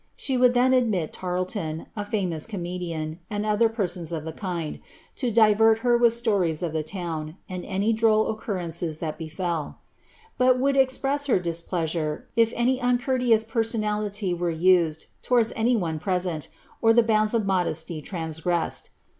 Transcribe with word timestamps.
She 0.15 0.35
would 0.35 0.55
then 0.55 0.73
admit 0.73 1.13
Tarleton, 1.13 1.85
a 1.95 2.03
famous 2.03 2.47
comedian, 2.47 3.19
and 3.29 3.45
other 3.45 3.69
persons 3.69 4.11
of 4.11 4.23
the 4.25 4.31
kind, 4.33 4.79
to 5.17 5.29
divert 5.29 5.77
her 5.85 5.95
with 5.95 6.15
stories 6.15 6.63
of 6.63 6.73
the 6.73 6.81
town, 6.81 7.37
and 7.47 7.63
any 7.63 7.93
droll 7.93 8.27
occurrences 8.31 8.97
that 8.97 9.19
befel; 9.19 9.77
hot 10.39 10.57
would 10.59 10.75
express 10.75 11.27
her 11.27 11.37
displeasure, 11.37 12.27
if 12.35 12.51
any 12.55 12.81
uncourteous 12.81 13.43
personality 13.43 14.33
were 14.33 14.49
used 14.49 15.05
towards 15.21 15.53
any 15.55 15.75
one 15.75 15.99
present, 15.99 16.47
or 16.81 16.93
the 16.93 17.03
bounds 17.03 17.35
of 17.35 17.45
modesty 17.45 18.01
transgressed. 18.01 18.89